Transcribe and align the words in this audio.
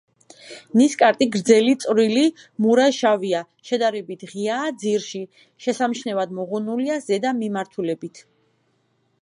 ნისკარტი 0.79 1.25
გრძელი, 1.35 1.73
წვრილი, 1.83 2.23
მურა-შავია, 2.65 3.41
შედარებით 3.71 4.25
ღიაა 4.33 4.73
ძირში; 4.85 5.23
შესამჩნევად 5.67 6.37
მოღუნულია 6.41 7.01
ზედა 7.09 7.39
მიმართულებით. 7.45 8.25